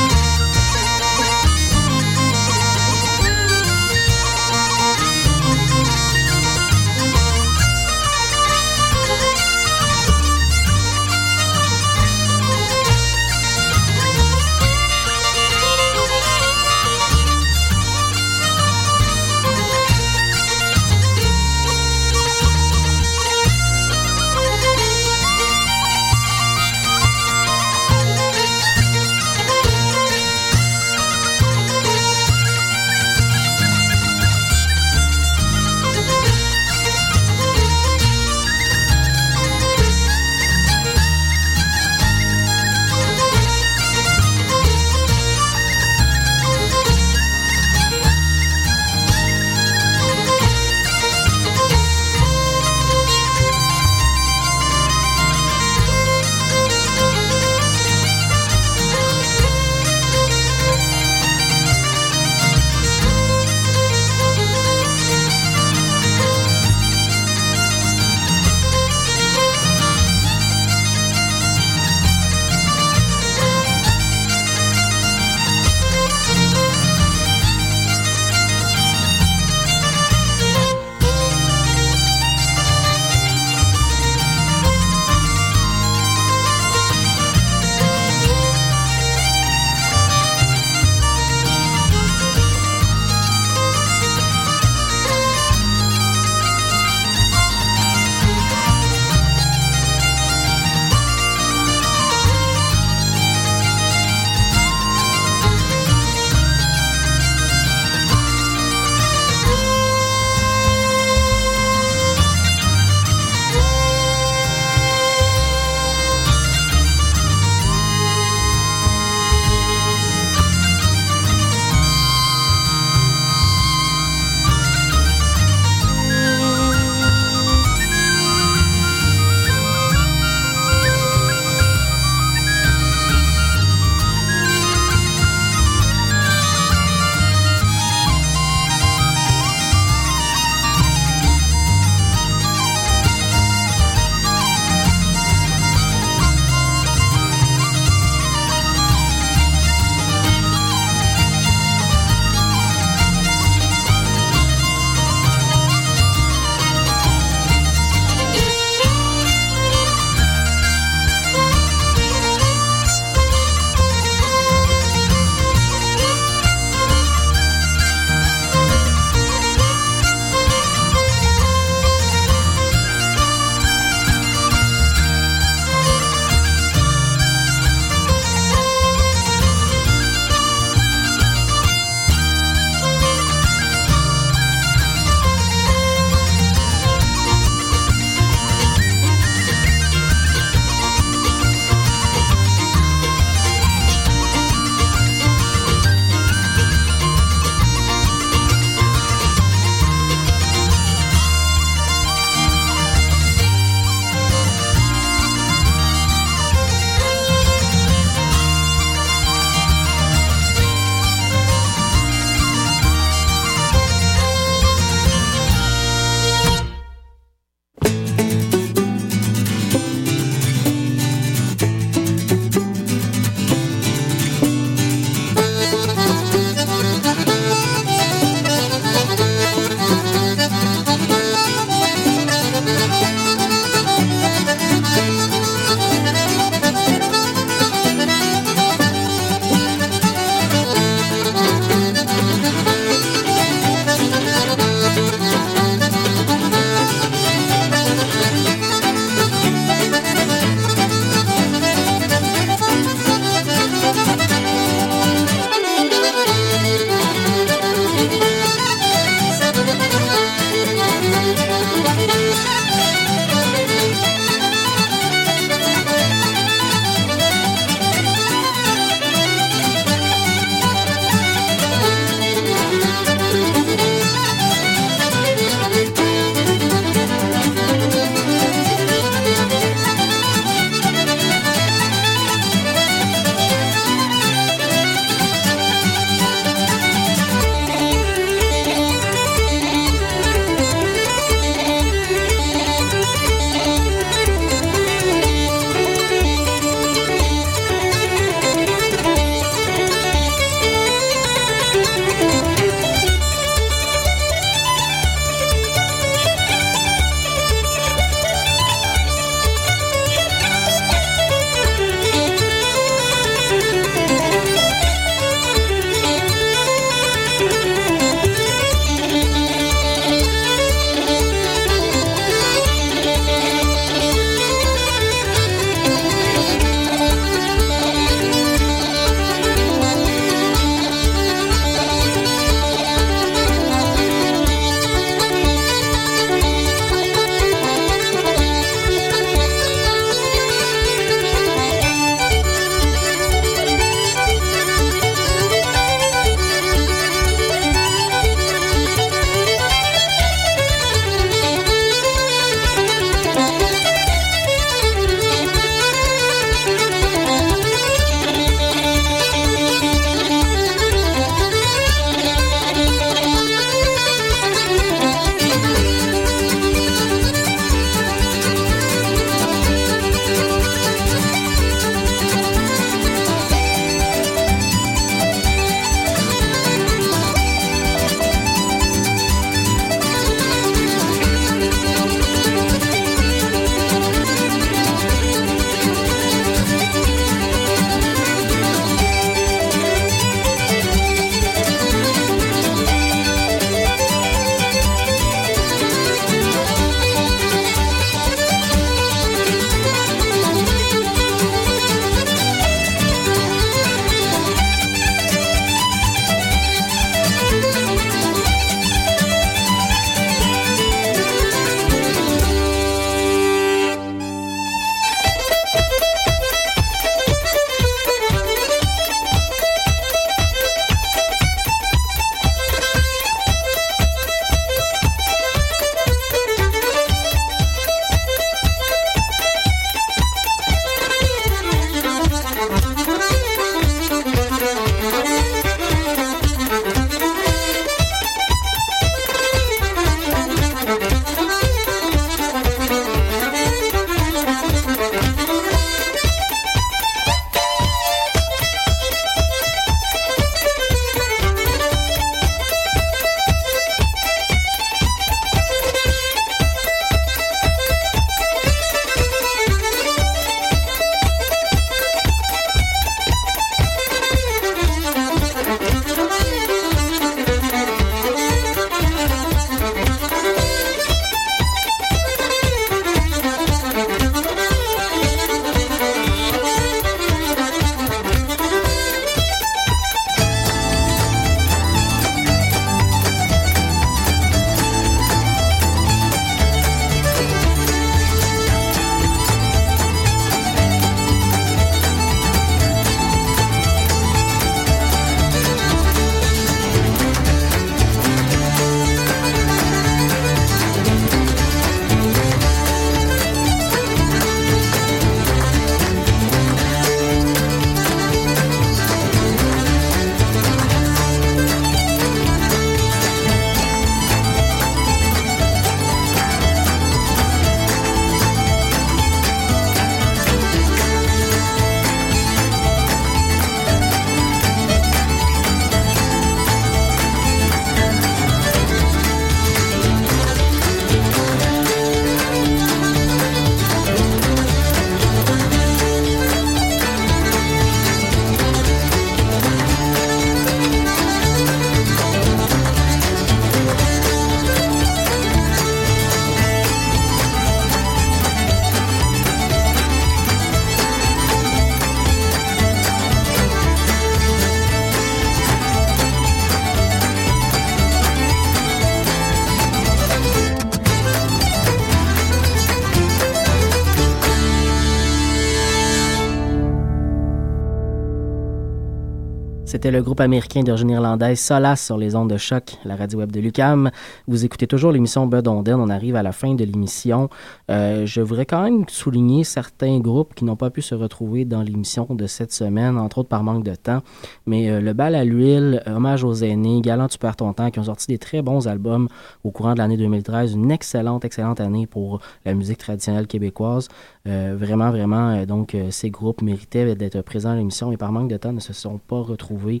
C'était 570.02 570.16
le 570.16 570.22
groupe 570.24 570.40
américain 570.40 570.82
d'origine 570.82 571.10
irlandaise 571.10 571.60
Solas 571.60 571.94
sur 571.94 572.18
les 572.18 572.34
ondes 572.34 572.50
de 572.50 572.56
choc, 572.56 572.96
la 573.04 573.14
radio 573.14 573.38
web 573.38 573.52
de 573.52 573.60
Lucam. 573.60 574.10
Vous 574.48 574.64
écoutez 574.64 574.88
toujours 574.88 575.12
l'émission 575.12 575.46
Bud 575.46 575.68
Onden. 575.68 576.00
On 576.00 576.08
arrive 576.08 576.34
à 576.34 576.42
la 576.42 576.50
fin 576.50 576.74
de 576.74 576.82
l'émission. 576.82 577.48
Euh, 577.88 578.26
je 578.26 578.40
voudrais 578.40 578.66
quand 578.66 578.82
même 578.82 579.04
souligner 579.06 579.62
certains 579.62 580.18
groupes 580.18 580.56
qui 580.56 580.64
n'ont 580.64 580.74
pas 580.74 580.90
pu 580.90 581.02
se 581.02 581.14
retrouver 581.14 581.64
dans 581.64 581.82
l'émission 581.82 582.26
de 582.30 582.48
cette 582.48 582.72
semaine, 582.72 583.16
entre 583.16 583.38
autres 583.38 583.48
par 583.48 583.62
manque 583.62 583.84
de 583.84 583.94
temps. 583.94 584.22
Mais 584.66 584.90
euh, 584.90 585.00
le 585.00 585.12
bal 585.12 585.36
à 585.36 585.44
l'huile, 585.44 586.02
hommage 586.06 586.42
aux 586.42 586.54
aînés, 586.54 587.00
Galant 587.00 587.28
tu 587.28 587.38
perds 587.38 587.54
ton 587.54 587.72
temps, 587.72 587.92
qui 587.92 588.00
ont 588.00 588.04
sorti 588.04 588.26
des 588.26 588.38
très 588.38 588.60
bons 588.60 588.88
albums 588.88 589.28
au 589.62 589.70
courant 589.70 589.92
de 589.92 589.98
l'année 589.98 590.16
2013. 590.16 590.72
Une 590.72 590.90
excellente, 590.90 591.44
excellente 591.44 591.78
année 591.78 592.08
pour 592.08 592.40
la 592.64 592.74
musique 592.74 592.98
traditionnelle 592.98 593.46
québécoise. 593.46 594.08
Euh, 594.48 594.74
vraiment, 594.76 595.10
vraiment, 595.10 595.64
donc 595.66 595.96
ces 596.10 596.30
groupes 596.30 596.62
méritaient 596.62 597.14
d'être 597.14 597.42
présents 597.42 597.70
à 597.70 597.76
l'émission, 597.76 598.10
mais 598.10 598.16
par 598.16 598.32
manque 598.32 598.50
de 598.50 598.56
temps 598.56 598.72
ne 598.72 598.80
se 598.80 598.92
sont 598.92 599.18
pas 599.18 599.40
retrouvés 599.40 600.00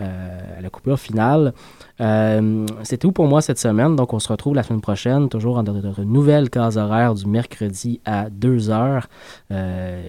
euh, 0.00 0.58
à 0.58 0.62
la 0.62 0.70
coupure 0.70 0.98
finale. 0.98 1.52
Euh, 2.00 2.66
c'est 2.82 2.96
tout 2.96 3.12
pour 3.12 3.26
moi 3.26 3.42
cette 3.42 3.58
semaine. 3.58 3.94
Donc, 3.94 4.14
on 4.14 4.18
se 4.18 4.28
retrouve 4.28 4.54
la 4.54 4.62
semaine 4.62 4.80
prochaine, 4.80 5.28
toujours 5.28 5.62
dans 5.62 5.74
notre 5.74 6.02
nouvelle 6.02 6.48
case 6.48 6.78
horaire 6.78 7.14
du 7.14 7.26
mercredi 7.26 8.00
à 8.06 8.30
2 8.30 8.70
heures. 8.70 9.08
Euh, 9.50 10.02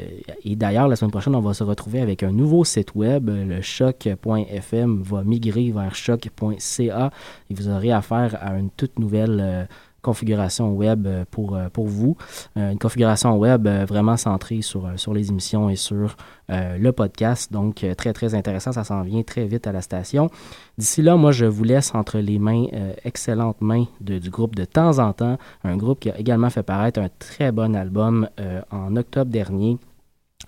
et 0.46 0.56
d'ailleurs, 0.56 0.88
la 0.88 0.96
semaine 0.96 1.12
prochaine, 1.12 1.36
on 1.36 1.42
va 1.42 1.54
se 1.54 1.66
retrouver 1.66 2.00
avec 2.00 2.24
un 2.24 2.32
nouveau 2.32 2.64
site 2.64 2.96
web. 2.96 3.30
Le 3.30 3.62
choc.fm 3.62 5.02
va 5.02 5.24
migrer 5.24 5.72
vers 5.72 5.94
choc.ca 5.94 7.12
et 7.50 7.54
vous 7.54 7.68
aurez 7.68 7.92
affaire 7.92 8.38
à 8.42 8.58
une 8.58 8.70
toute 8.70 8.98
nouvelle 9.00 9.68
configuration 10.04 10.74
web 10.74 11.08
euh, 11.08 11.26
pour, 11.32 11.56
euh, 11.56 11.70
pour 11.70 11.88
vous. 11.88 12.16
Euh, 12.58 12.72
une 12.72 12.78
configuration 12.78 13.36
web 13.38 13.68
vraiment 13.88 14.18
centrée 14.18 14.62
sur, 14.62 14.88
sur 14.98 15.14
les 15.14 15.30
émissions 15.30 15.70
et 15.70 15.76
sur 15.76 16.16
le 16.50 16.92
podcast. 16.92 17.52
Donc, 17.52 17.86
très, 17.98 18.14
très 18.14 18.36
intéressant. 18.36 18.74
Ça 18.74 18.84
s'en 18.84 19.02
vient 19.02 19.24
très 19.24 19.46
vite 19.46 19.66
à 19.66 19.72
la 19.72 19.82
station. 19.82 20.30
D'ici 20.78 21.02
là, 21.02 21.16
moi, 21.16 21.32
je 21.32 21.46
vous 21.46 21.64
laisse 21.64 21.96
entre 21.96 22.20
les 22.20 22.38
mains, 22.38 22.66
excellentes 23.06 23.62
mains 23.62 23.86
du 24.02 24.30
groupe 24.30 24.54
de 24.54 24.66
temps 24.66 25.00
en 25.00 25.14
temps. 25.14 25.38
Un 25.64 25.78
groupe 25.78 26.02
qui 26.02 26.12
a 26.12 26.20
également 26.20 26.50
fait 26.50 26.62
paraître 26.62 27.00
un 27.00 27.10
très 27.18 27.52
bon 27.52 27.76
album 27.76 28.30
en 28.70 28.96
octobre 28.98 29.32
dernier. 29.32 29.78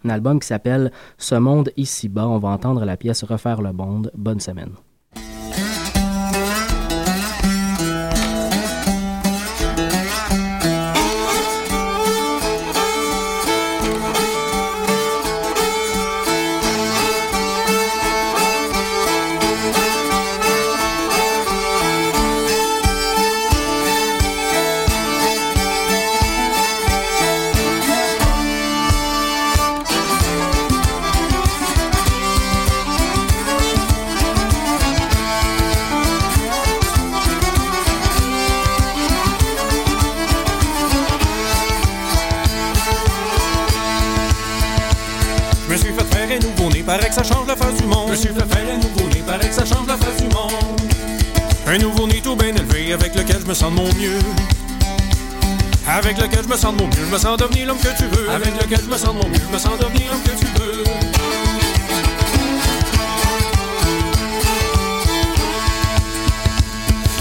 Un 0.03 0.09
album 0.09 0.39
qui 0.39 0.47
s'appelle 0.47 0.91
Ce 1.17 1.35
monde 1.35 1.71
ici-bas. 1.77 2.27
On 2.27 2.37
va 2.37 2.49
entendre 2.49 2.85
la 2.85 2.97
pièce 2.97 3.23
Refaire 3.23 3.61
le 3.61 3.71
monde. 3.71 4.11
Bonne 4.15 4.41
semaine. 4.41 4.75
Je 53.45 53.49
me 53.49 53.53
sens 53.53 53.69
de 53.71 53.75
mon 53.75 53.83
mieux. 53.83 54.19
Avec 55.87 56.17
lequel 56.17 56.43
je 56.43 56.49
me 56.49 56.57
sens 56.57 56.73
de 56.75 56.81
mon 56.81 56.87
mieux, 56.87 57.05
je 57.05 57.13
me 57.13 57.17
sens 57.17 57.37
devenir 57.37 57.67
l'homme 57.67 57.77
que 57.77 57.95
tu 57.95 58.05
veux. 58.05 58.29
Avec 58.31 58.59
lequel 58.59 58.79
je 58.83 58.89
me 58.89 58.97
sens 58.97 59.09
de 59.09 59.19
mon 59.21 59.29
mieux, 59.29 59.39
je 59.47 59.53
me 59.53 59.59
sens 59.59 59.77
devenir 59.79 60.11
l'homme 60.11 60.23
que 60.23 60.31
tu 60.31 60.45
veux. 60.59 60.83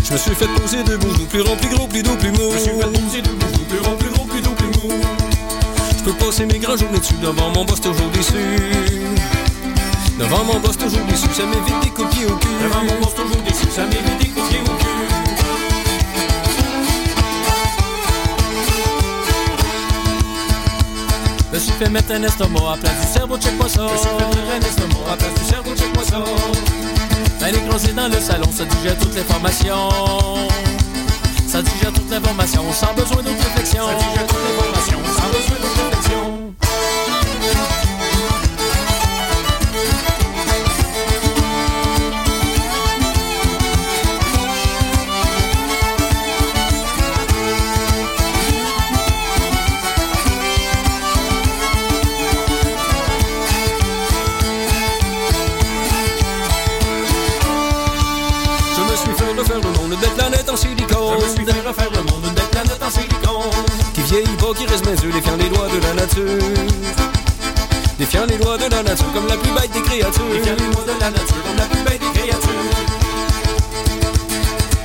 Je 0.02 0.12
me 0.12 0.18
suis 0.18 0.34
fait 0.34 0.48
poser 0.48 0.82
debout, 0.82 1.12
plus 1.28 1.42
rond, 1.42 1.56
plus 1.56 1.68
gros, 1.68 1.86
plus 1.86 2.02
doux, 2.02 2.16
plus 2.16 2.30
mou. 2.30 2.50
Je 2.50 2.54
me 2.54 2.58
suis 2.58 2.70
fait 2.70 3.00
poser 3.00 3.20
debout, 3.20 3.64
plus 3.68 3.78
rond, 3.80 3.96
plus 3.96 4.10
gros, 4.10 4.24
plus 4.24 4.40
doux, 4.40 4.50
plus 4.52 4.88
mou. 4.88 4.94
Je 5.98 6.04
peux 6.04 6.14
passer 6.14 6.46
mes 6.46 6.58
grands 6.58 6.76
journées 6.76 7.00
dessus 7.00 7.14
devant 7.22 7.50
mon 7.50 7.66
boss 7.66 7.82
toujours 7.82 8.08
déçu. 8.14 8.32
Devant 10.18 10.44
mon 10.44 10.58
boss 10.60 10.78
toujours 10.78 11.04
déçu, 11.06 11.28
ça 11.34 11.44
m'évite 11.44 11.80
des 11.82 11.90
coups 11.90 12.08
au 12.08 12.36
cul. 12.36 12.48
Devant 12.62 12.82
mon 12.84 12.98
boss 13.00 13.14
toujours 13.14 13.42
déçu, 13.42 13.66
ça 13.70 13.82
m'évite 13.82 14.23
me 21.54 21.58
suis 21.60 21.72
fait 21.72 21.88
mettre 21.88 22.12
un 22.12 22.22
estomac 22.22 22.72
à 22.72 22.76
place 22.76 23.00
du 23.00 23.12
cerveau, 23.12 23.38
check-moi 23.38 23.68
ça. 23.68 23.82
Me 23.82 23.88
suis 23.96 24.08
fait 24.08 24.26
mettre 24.26 24.52
un 24.56 24.68
estomac 24.68 25.12
à 25.12 25.16
place 25.16 25.34
du 25.34 25.44
cerveau, 25.44 25.74
check-moi 25.76 26.04
ça. 26.04 26.24
Elle 27.46 27.54
est 27.54 27.92
dans 27.94 28.08
le 28.08 28.20
salon, 28.20 28.50
ça 28.50 28.64
digère 28.64 28.98
toutes 28.98 29.14
les 29.14 29.22
formations. 29.22 29.88
Ça 31.46 31.62
digère 31.62 31.92
toute 31.92 32.10
l'information, 32.10 32.64
sans 32.72 32.92
besoin 32.94 33.22
d'autre 33.22 33.44
réflexion. 33.44 33.86
Ça 33.86 33.94
digère 33.94 34.26
toute 34.26 34.38
l'information, 34.48 34.98
sans 35.16 35.28
besoin 35.28 35.56
d'autre 35.60 35.84
réflexion. 35.90 36.43
Vieillit 64.14 64.36
pas, 64.36 64.54
qui 64.54 64.66
reste 64.66 64.86
mes 64.86 64.92
yeux, 64.92 65.12
défiant 65.12 65.36
les 65.36 65.48
lois 65.48 65.68
de 65.68 65.80
la 65.82 65.94
nature. 65.94 66.38
Défiant 67.98 68.26
les 68.28 68.38
lois 68.38 68.56
de 68.56 68.70
la 68.70 68.82
nature 68.82 69.12
comme 69.12 69.26
la 69.26 69.36
plus 69.36 69.50
bête 69.50 69.72
des 69.72 69.82
créatures. 69.82 70.30
Défiant 70.32 70.56
les 70.58 70.66
lois 70.72 70.84
de 70.86 71.00
la 71.00 71.10
nature 71.10 71.42
comme 71.44 71.56
la 71.56 71.64
plus 71.64 71.82
bête 71.82 72.00
des 72.00 72.20
créatures. 72.20 72.50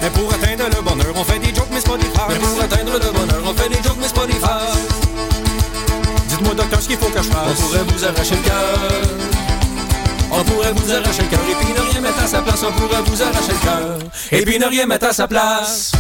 Mais 0.02 0.10
pour 0.10 0.34
atteindre 0.34 0.66
le 0.76 0.82
bonheur, 0.82 1.14
on 1.16 1.24
fait 1.24 1.40
des 1.40 1.54
jokes, 1.54 1.68
mais 1.72 1.80
c'est 1.80 1.90
pas 1.90 1.98
des 1.98 2.10
farces. 2.10 2.34
Mais 2.34 2.40
pour 2.40 2.62
atteindre 2.62 2.94
le 2.94 3.12
bonheur, 3.12 3.42
on 3.46 3.54
fait 3.54 3.70
des 3.70 3.84
jokes, 3.84 3.98
mais 4.00 4.08
c'est 4.08 4.16
pas 4.16 4.26
des 4.26 4.34
farces. 4.34 4.78
Dites-moi, 6.30 6.54
docteur, 6.56 6.82
ce 6.82 6.88
qu'il 6.88 6.98
faut 6.98 7.10
que 7.10 7.22
je 7.22 7.30
fasse. 7.30 7.60
On 7.60 7.62
pourrait 7.62 7.86
vous 7.88 8.06
arracher 8.06 8.36
le 8.36 8.42
cœur. 8.42 8.80
On 10.32 10.44
pourrait 10.44 10.74
vous 10.74 10.92
arracher 10.92 11.24
le 11.24 11.30
cœur 11.30 11.40
et 11.50 11.56
puis 11.56 11.74
ne 11.74 11.92
rien 11.92 12.02
mettre 12.02 12.24
à 12.24 12.28
sa 12.28 12.42
place. 12.42 12.64
On 12.64 12.72
pourrait 12.72 13.02
vous 13.06 13.22
arracher 13.22 13.52
le 13.52 13.66
cœur 13.66 14.00
et 14.32 14.46
puis 14.46 14.60
ne 14.60 14.66
rien 14.66 14.86
mettre 14.86 15.08
à 15.08 15.14
sa 15.14 15.28
place. 15.28 15.92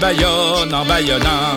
Bayonne, 0.00 0.74
en 0.74 0.84
Bayonnant. 0.84 1.54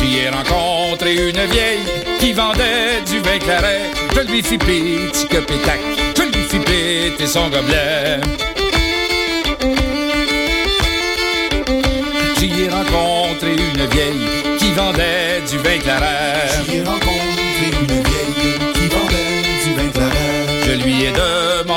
J'y 0.00 0.18
ai 0.18 0.28
rencontré 0.30 1.14
une 1.14 1.44
vieille 1.50 1.86
qui 2.20 2.32
vendait 2.32 3.02
du 3.06 3.20
vin 3.20 3.38
claret. 3.38 3.90
Je 4.14 4.20
lui 4.20 4.42
fis 4.42 4.58
petit 4.58 5.26
que 5.26 5.38
pétac, 5.38 5.80
je 6.16 6.22
lui 6.22 6.44
fis 6.44 6.58
péter 6.58 7.26
son 7.26 7.48
gobelet. 7.48 8.20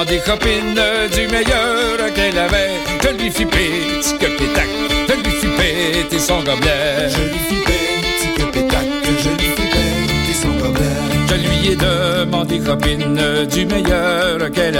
Demandé 0.09 0.19
copine 0.25 0.79
du 1.13 1.27
meilleur 1.27 2.13
qu'elle 2.15 2.37
avait. 2.37 2.71
Je 3.03 3.09
lui 3.09 3.29
fis 3.29 3.45
petit 3.45 4.17
que 4.17 4.25
pétac, 4.37 4.67
je 5.07 5.13
lui 5.13 5.31
fis 5.31 5.47
péter 5.47 6.19
son 6.19 6.39
gobelet. 6.39 7.09
Je 7.09 7.21
lui 7.21 7.39
fis 7.47 7.61
petit 7.65 8.33
que 8.35 8.51
pétac, 8.51 8.85
je 9.03 9.29
lui 9.29 9.37
fis 9.39 9.61
péter 9.61 10.33
son 10.33 10.49
gobelet. 10.49 10.85
Je 11.29 11.35
lui 11.35 11.71
ai 11.71 11.75
demandé 11.75 12.59
copine 12.59 13.21
du 13.51 13.65
meilleur 13.65 14.51
qu'elle 14.51 14.77